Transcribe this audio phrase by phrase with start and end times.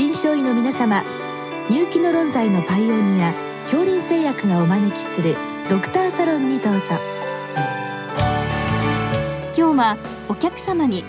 [0.00, 1.04] 臨床医の皆様
[1.68, 5.36] 入気の論剤のパイオニア恐林製薬がお招きする
[5.68, 6.80] ドクターサロンにどうぞ。
[9.54, 9.98] 今日は
[10.30, 11.04] お客様に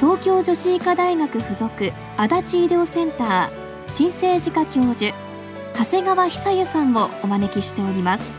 [0.00, 3.48] 東京女子医科大学附属足立医療センター
[3.86, 5.16] 新生児科教授
[5.74, 8.32] 長谷川久也さんをお招きしております。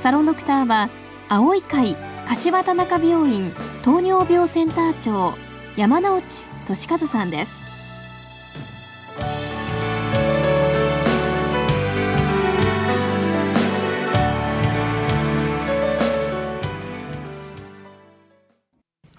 [0.00, 0.90] サロンドクターは
[1.28, 1.96] 青い会
[2.28, 3.52] 柏田中病院
[3.82, 5.34] 糖尿病センター長
[5.76, 6.22] 山内
[6.68, 7.59] 俊和さんです。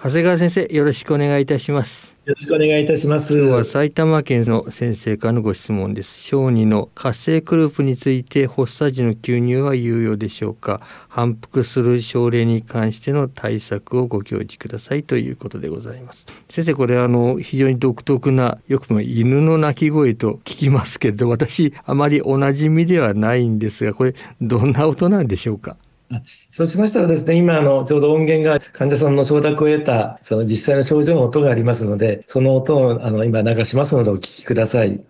[0.03, 2.17] 長谷川先生よろしくお願いいたします。
[2.25, 3.37] よろしくお願いいたします。
[3.37, 6.23] 今日は埼玉県の先生からのご質問です。
[6.23, 10.81] 小児の活性クループについて発作時の吸入は有用でしょうか。
[11.07, 16.25] 反復する症例に関しての対策をご教示くださいということでございます。
[16.49, 25.77] 先生これあの非常に独特なよく犬の鳴き声と聞きますけど私あまりおなじみではないんですがこれどんな音なんでしょうか？
[26.51, 35.01] そうしましたらですね、今、あの、ちょうど音源が患者さんの承諾を得た、その実際の症状の音がありますので、その音を、あの、今流しますのでお聞きください。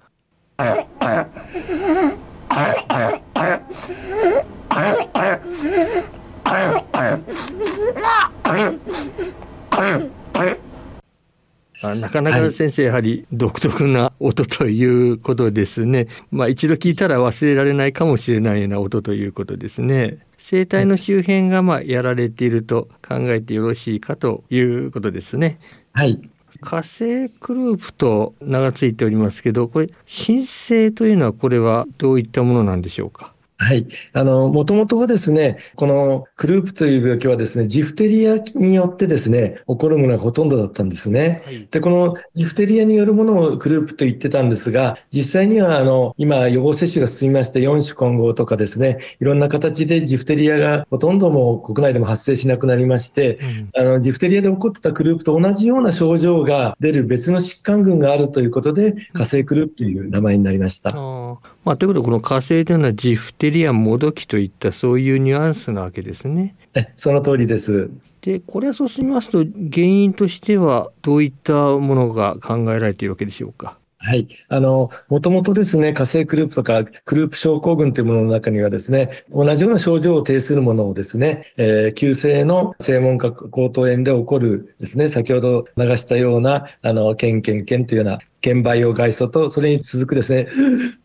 [11.92, 16.08] あなかなか先生、やはり独特な音ということですね。
[16.31, 20.19] まあ一度聞いたら忘れられないかもしれないような音ということですね。
[20.38, 25.59] 声帯の周辺がまあやられていると考えてよろしいかということですね。
[25.94, 26.19] はい。
[26.59, 33.34] 火星クループと名が付いておりますけど、これ申請というのはこれはどういったものなんでしょうか？
[33.61, 33.87] はい。
[34.13, 41.43] あの、もともとはですね、このクループという病気はですね、ジフテリアによってですね、起こるものがほとんどだったんですね。
[41.45, 53.38] はい、で、このジフテリアによるものをクループと言ってたんですが、実際には、あの、今、予防接種が進みまして、4種混合とかですね、いろんな形でジフテリアがほとんども国内でも発生しなくなりまして、
[53.75, 60.89] うん、あの、ジフテリアで起こってたクループと同じような症状が出る別の疾患群があるということで、火星クループという名前になりました。
[60.95, 66.56] あまあ、ということで、この火星というのはジフテリアもどきといったそういうニュアンスなわけですね。
[66.97, 67.89] その通りです。
[68.22, 69.39] でこれはそうしますと
[69.72, 73.78] 原因としてはどういったものが考えられているわけでしょうか？
[74.03, 74.28] はい。
[74.50, 90.47] あの、もともとですね、火星クループとかクループ症候群というものの中にはですね、同じような症状を呈するものをですね、えー、急性の正門核口頭炎で起こるですね、先ほど流したような、あの、ケンケンケンというような腱培養外素と、それに続くですね、っ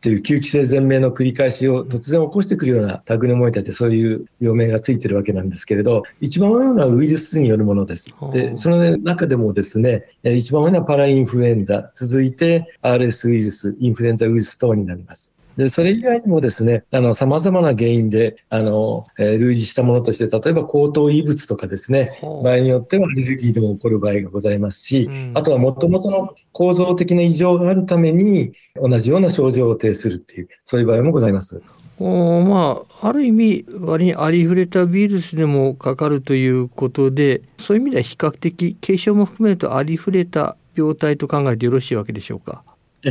[0.00, 8.12] ていう吸気性全鳴の繰り返しを突然起こしてくるようなタグネモイタってそういう病名がついてるわけなんですけれど、一番多いのはウイルスによるものです。
[8.32, 15.35] で、その中でもですね、一番多いのはパラインフルエンザ、続いて RS ウイルス、インフルエンザウイルス等になります。
[15.56, 31.62] で、それ以外にもですね、あの、様々な原因で、あの、えー、類似したものとして、例えば高等異物とかですね、場合によってはアレルギーでも起こる場合がございますし、うん、あとは元々の構造的な異常があるために、同じような症状を呈するっていう、そういう場合もございます。
[31.98, 42.62] おまあ、ある意味割にありふれたウイルスでもかかるということでそういう意味では比較的軽症も含めるとありふれた病態と考えてよろしいわけでしょうか？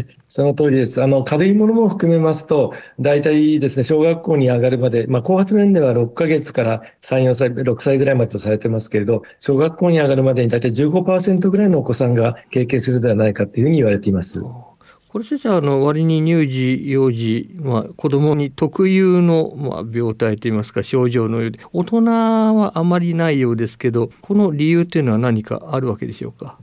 [0.28, 1.02] その通りです。
[1.02, 14.40] あの、軽いものも含めますと、大体ですね、小学校に上がるまで、まあ、後発年齢は6ヶ月から3、4歳、6歳ぐらいまでとされてますけれど、小学校に上がるまでに大体15%ぐらいのお子さんが経験するではないかというふうに言われています。
[14.40, 26.60] これ先生あの割に乳児幼児、まあ、子どもに特有の、まあ、病態といいますか症状のようで大人はあまりないようですけどこの理由というのは何かあるわけでしょうか？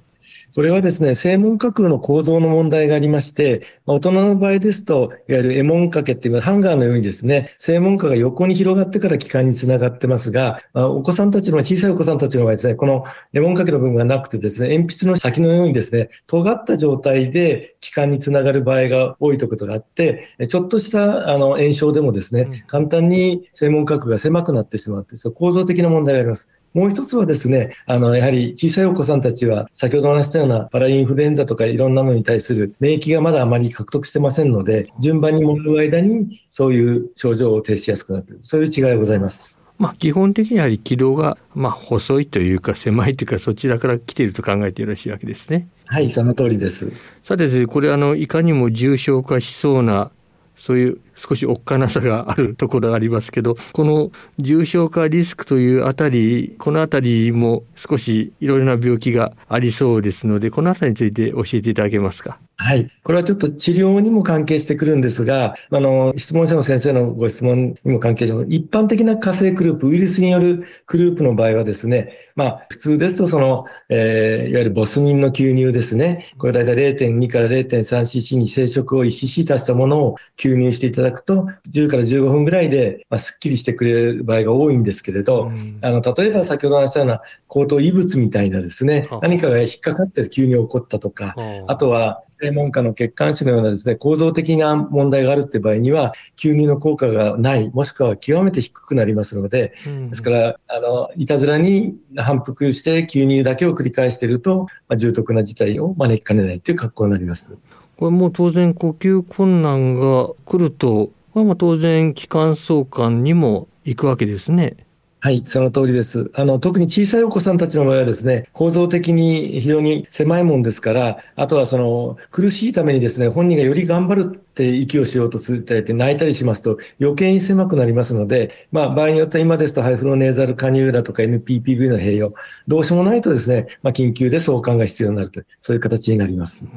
[0.54, 26.50] これはですね、正門架の構造の問題がありまして、大人の場合ですと、いわゆるエモン掛けっていうハンガーのようにですね、正門架が横に広がってから気管につながってますが、お子さんたちの、小さいお子さんたちの場合ですね、このエモン掛けの部分がなくてですね、鉛筆の先のようにですね、尖った状態で気管につながる場合が多いということがあって、ちょっとしたあの炎症でもですね、簡単に正門角が狭くなってしまうという構造的な問題があります。
[26.74, 38.38] もう一つはですね、あの、やはり小さいお子さんたちは、先ほどお話したようなパラインフルエンザとかいろんなものに対する免疫がまだあまり獲得してませんので、順番に戻る間にそういう症状を呈しやすくなっている。
[38.42, 39.62] そういう違いがございます。
[39.78, 45.66] まあ、基本的にやはり軌道が、まあ、細いというか狭いというかそちらから来ていると考えてよろしいわけですね。
[45.86, 46.92] はい、その通りです。
[47.22, 50.10] さて、これあのいかにも重症化しそうな
[50.56, 62.38] そういう少しおっかなさがあるところがありますけどこの重症化リスクというあたりこのあたりも少しいろいろな病気がありそうですのでこのあたりについて教えていただけますか？
[62.62, 62.88] はい。
[63.02, 76.32] これはちょっと治療にも関係してくるんですが、あの、質問者の先生のご質問にも関係して、一般的な火星クループ、ウイルスによるクループの場合はですね、まあ、普通ですと、その、えー、いわゆるボスミンの吸入ですね。
[76.38, 85.50] これ大体0.2から 0.3cc に生殖を 1cc 足したものを吸入していただくと、10から15分ぐらいで、まあ、すっきりしてくれる場合が多いんですけれど、
[85.82, 91.34] あの、例えば先ほど話したような口頭異物みたいなですね、何かが引っかかって吸入起こったとか、
[91.66, 91.76] あ。
[91.76, 107.56] とは、専門家の血管腫のようなですね、構造的な問題があるっていう場合には、吸入の効果がない、もしくは極めて低くなりますので、うん、ですから、あの、いたずらに反復して吸入だけを繰り返していると、まあ、重篤な事態を招きかねないという格好になります。
[107.96, 114.76] これも当然呼吸困難が来ると、まあ、当然気管相関にも行くわけですね。
[115.24, 116.32] はい、その通りです。
[116.34, 132.34] あの、特に小さいお子さんたちの場合はですね、構造的に非常に狭いもんですから、あとはその、苦しいためにですね、本人がより頑張るって息をしようとするって泣いたりしますと余計に狭くなりますので、まあ、場合によっては今ですとハイフロネーザル加入だとか NPPV の併用、
[132.68, 136.68] どうしようもないとですね、まあ、緊急で送還が必要になると、そういう形になります。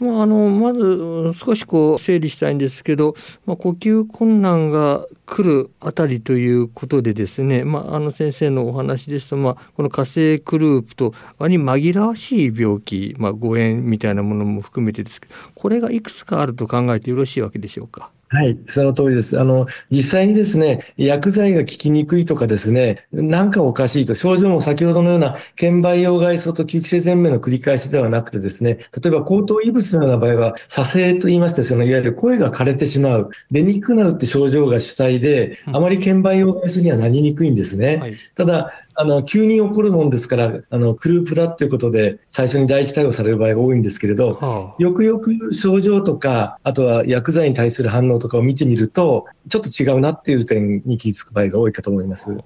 [0.00, 3.14] まあ、あのまず少しこう整理したいんですけど、
[3.46, 18.10] まあ、呼吸困難が来るあたりということでですね、まあ、あの先生のお話ですと、まあ、この火星クループと割に紛らわしい病気、まあ、誤嚥みたいなものも含めてですけどこれがいくつかあると考えてよろしいわけでしょうか。
[18.28, 19.38] はい、その通りです。
[19.38, 37.98] あの、実際にですね、薬剤が効きにくいとかですね、なんかおかしいと、症状も先ほどのような腱培養外層と吸気性全面の繰り返しではなくてですね、例えば口頭異物のような場合は、左性と言いまして、そのいわゆる声が枯れてしまう、出にくくなるって症状が主体で、あまり腱培養外層にはなりにくいんですね。
[37.98, 52.36] はい、ただ、あの、急に起こるもんですから、あの、クループだということで、最初に第一対応される場合が多いんですけれど、はあ、よくよく症状とか、あとは薬剤に対する反応とかを見てみると、ちょっと違うなっていう点に気づく場合が多いかと思います。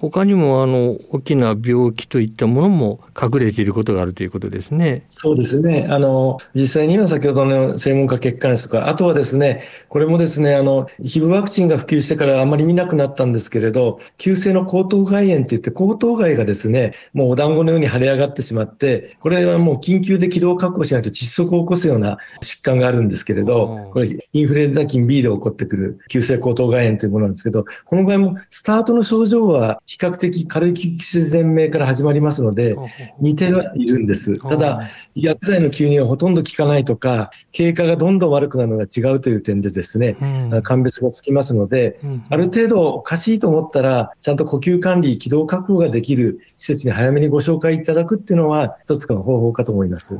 [0.00, 5.04] 他にもあの大きな病気といったものも隠れていることがあるということですね。
[5.10, 5.86] そうですね。
[5.90, 32.76] あの実際には先ほどの専門家血管質とか、あとはですね、これもですね、あの皮膚ワクチンが普及してからあまり見なくなったんですけれど、急性の喉頭蓋炎っていって喉頭蓋がですね、もうお団子のように腫れ上がってしまって、これはもう緊急で気道確保しないと窒息を起こすような疾患があるんですけれど、これインフルエンザ菌 B で起こってくる急性喉頭蓋炎というものなんですけど、この場合もスタートの症状は比較的軽い気気全命から始まりますので、
[33.18, 34.38] 似てはいるんです。
[34.38, 50.16] ただ、薬剤の吸入はほとんど効かないとか、経過がどんどん悪くなるのが違うという点でですね、うん、鑑別がつきますので、うん、ある程度おかしいと思ったら、ちゃんと呼吸管理、気道確保ができる施設に早めにご紹介いただくっていうのは、一つの方法かと思います。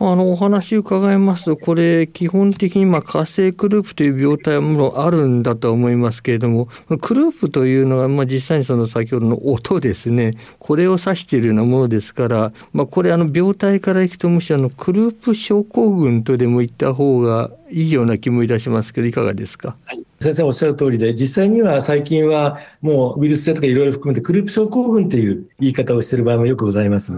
[0.00, 6.66] あのお話伺いますとこれ基本的にまあ火星クループという病態はもあるんだと思いますけれども
[7.00, 19.76] クループというのはまあ実際にその先ほどの音ですねこれを指しているようなものですから、まあ、これあの病態からいくとむしろあのクループ症候群とでも言った方がいいような気もいたしますけどいかがですか？
[19.84, 27.12] はい先生おっしゃる通りで、実際には最近はもうウイルス性とかいろいろ含めてクループ症候群という言い方をしている場合もよくございます。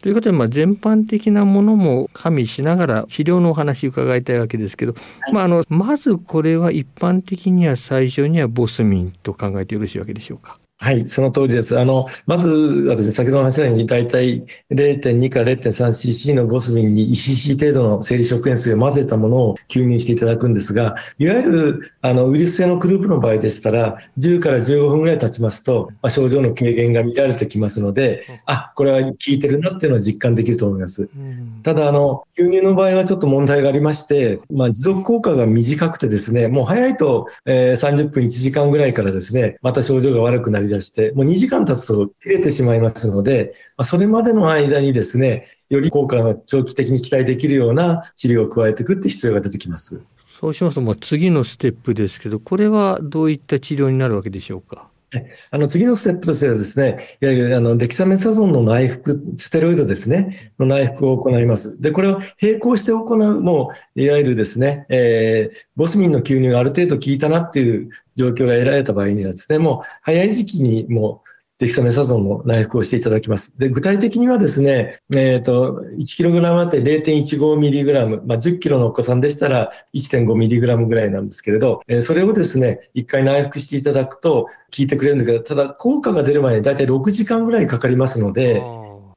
[0.00, 10.58] ということで、まあ、全般的なものも加味しながら治療のお話伺いたいわけですけど、はい、まあ、あのまずこれは一般的には最初にはボスミンと考えてよろしいわけでしょうか？
[10.80, 11.76] はい、その通りです。
[11.76, 31.10] あの、まずはですね、先ほどの話したように、大体0.2から 0.3cc のボスミンに 1cc 程度の生理食塩水を混ぜたものを吸入していただくんですが、いわゆるあのウイルス性のクループの場合でしたら、10から15分ぐらい経ちますと、まあ、症状の軽減が見られてきますので、あ、これは効いてるなっていうのは実感できると思います。
[31.64, 50.02] ただ、あの、吸入の場合はちょっと問題がありまして、まあ、持続効果が短くてですね、もう早いと、えー、30分1時間ぐらいからですね、また症状が悪くなりり出して、もう2時間経つと切れてしまいますので、それまでの間にですね、より効果が長期的に期待できるような治療を加えていくって必要が出てきます。
[50.40, 54.88] そうしますと、まあ、次のステップですけど、これはどういった治療になるわけでしょうか？
[55.50, 61.80] あの次のステップとしてはですね、いわゆるあのデキサメサゾンの内服、ステロイドですね、の内服を行います。
[61.80, 71.22] で、これを並行して行う、もう、いわゆるですね、えー、ボスミンの吸入がある程度効いたなっていう状況が得られた場合にはですね、もう早い時期にも
[71.58, 73.58] デキサメサゾンの内服をしていただきます。
[73.58, 88.62] で、具体的にはですね、えっ、ー、と、1kg あたり 0.15mg、まあ、10kg のお子さんでしたら 1.5mg ぐらいなんですけれど、えー、それをですね、1回内服していただくと効いてくれるんだけど、ただ効果が出る前に大体6時間ぐらいかかりますので、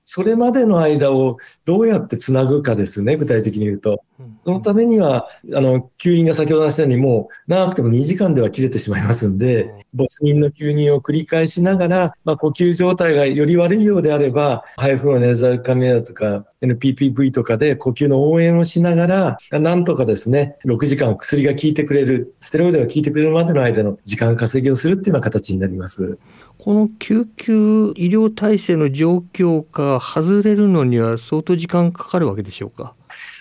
[0.03, 4.01] それまでの間をどうやってつなぐかですね、具体的に言うと。
[4.43, 26.17] そのためには、あの、吸引が先ほど話したように、もう長くても2時間では切れてしまいますんで、ボスミンの吸入を繰り返しながら、まあ、呼吸状態がより悪いようであれば、ハイフロネザルカメラとか、NPPV とかで呼吸の応援をしながら、なんとかですね、6時間薬が効いてくれる、ステロイドが効いてくれるまでの間の時間稼ぎをするっていうような形になります。
[26.57, 32.93] この救急医療体制の状況か外れるのには相当時間かかるわけでしょうか？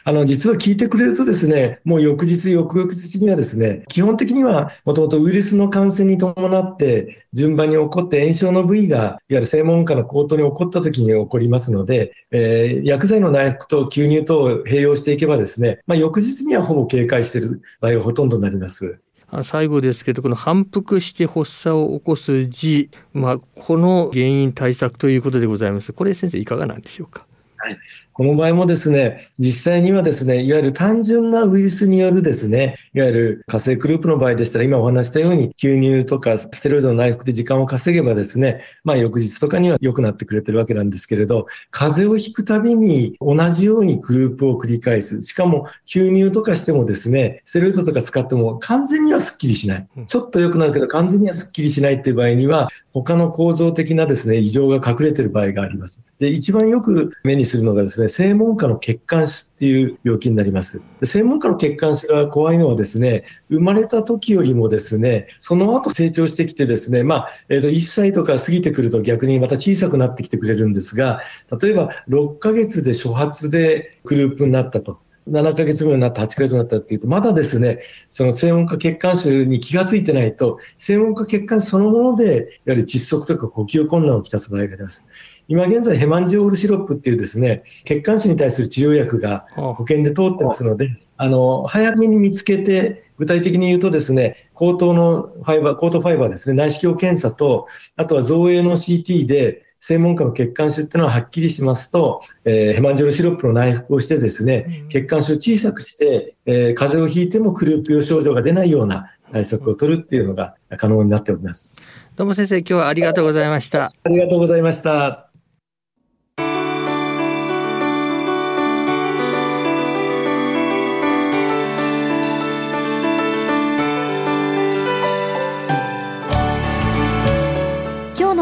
[0.05, 19.01] あの、実は聞いてくれるとですね、もう翌日、翌々日にはですね、基本的にはもともとウイルスの感染に伴って順番に起こって炎症の部位が、いわゆる専門家の口頭に起こった時に起こりますので、えー、薬剤の内服と吸入等を併用していけばですね、まあ、翌日にはほぼ警戒している場合がほとんどになります。
[19.45, 25.93] 最後ですけど、この反復して発作を起こす時、まあ、この原因対策ということでございます。
[25.93, 27.27] これ先生いかがなんでしょうか？
[27.59, 27.79] はい。
[28.13, 45.23] この場合もですね、実際にはですね、いわゆる単純なウイルスによるですね、いわゆる火星グループの場合でしたら、今お話したように、吸入とかステロイドの内服で時間を稼げばですね、まあ翌日とかには良くなってくれてるわけなんですけれど、風邪をひくたびに同じようにグループを繰り返す。
[45.23, 49.89] しかも吸入とかしてもですね、ステロイドとか使っても完全にはスッキリしない。
[50.07, 56.05] ちょっと良くなるけど完全にはスッキリしないっていう場合には、他の構造的なですね、異常が隠れてる場合があります。
[56.19, 60.83] で、一番よく目にするのがですね、専門家の血管腫っていう病気になります。
[61.01, 71.23] で専門家の血管腫が怖いのはですね、生まれた時よりもですね、その後成長してきてですね、まあ、えっ、ー、と、1歳とか過ぎてくると逆にまた小さくなってきてくれるんですが、
[71.61, 75.01] 例えば6ヶ月で初発でグループになったと。
[75.29, 85.09] 7ヶ月ぐらいになって8ヶ月になったっていうと、まだですね、その専門家血管腫に気がついてないと、専門家血管そのもので、やはり窒息とか呼吸困難をきたす場合があります。
[85.49, 111.75] 今現在、ヘマンジオールシロップっていうですね、血管腫に対する治療薬が保険で通ってますので、あの、早めに見つけて、具体的に言うとですね、口頭のファイバー、口頭ファイバーですね、内視鏡検査と、あとは造影の CT で、専門家の血管腫っていうのははっきりしますと、えー、ヘマンジオルシロップの内服をしてですね、血管腫を小さくして、えー、風邪をひいてもクループ用症状が出ないような対策を取るっていうのが可能になっております。
[112.15, 113.93] どうも先生、今日はありがとうございました。
[114.05, 115.31] ありがとうございました。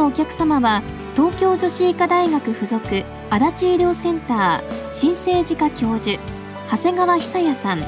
[0.08, 0.82] お客様は
[1.18, 2.78] 東京女子医科大学附属
[3.28, 6.16] 足立医療センター新生児科教授
[6.70, 7.82] 長谷川久也さん。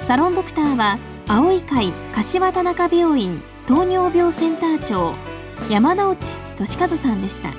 [0.00, 0.98] サロンドクターは
[1.28, 5.14] 青い会柏田中病院糖尿病センター長
[5.70, 6.18] 山内
[6.56, 7.50] 俊和さんでした。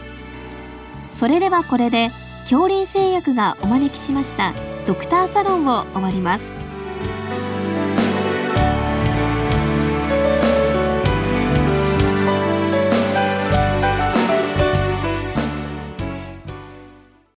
[1.14, 2.10] それではこれで
[2.42, 4.52] 恐林製薬がお招きしました
[4.86, 6.59] ドクターサロンを終わります。